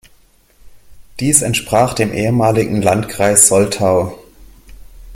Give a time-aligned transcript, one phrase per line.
[1.19, 4.17] Dies entsprach dem ehemaligen Landkreis Soltau.